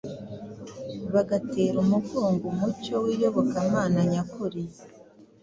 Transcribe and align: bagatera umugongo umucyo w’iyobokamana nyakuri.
bagatera 1.13 1.75
umugongo 1.85 2.43
umucyo 2.53 2.95
w’iyobokamana 3.03 3.99
nyakuri. 4.13 4.61